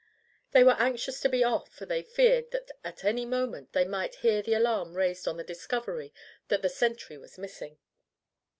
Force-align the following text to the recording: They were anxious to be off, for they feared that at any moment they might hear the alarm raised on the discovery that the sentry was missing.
They 0.51 0.63
were 0.63 0.75
anxious 0.79 1.19
to 1.19 1.29
be 1.29 1.43
off, 1.43 1.69
for 1.71 1.85
they 1.85 2.01
feared 2.01 2.49
that 2.49 2.71
at 2.83 3.03
any 3.03 3.23
moment 3.23 3.73
they 3.73 3.85
might 3.85 4.15
hear 4.25 4.41
the 4.41 4.55
alarm 4.55 4.97
raised 4.97 5.27
on 5.27 5.37
the 5.37 5.43
discovery 5.43 6.11
that 6.47 6.63
the 6.63 6.69
sentry 6.69 7.19
was 7.19 7.37
missing. 7.37 7.77